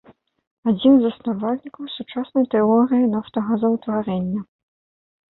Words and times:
Адзін 0.69 0.93
з 1.01 1.09
заснавальнікаў 1.09 1.83
сучаснай 1.97 2.47
тэорыі 2.53 3.11
нафтагазаўтварэння. 3.11 4.41